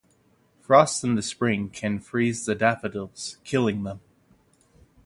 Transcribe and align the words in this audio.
Frost 0.61 1.03
in 1.03 1.21
spring 1.21 1.69
can 1.69 1.99
freeze 1.99 2.47
the 2.47 2.55
daffodils, 2.55 3.37
killing 3.43 3.83
them. 3.83 3.99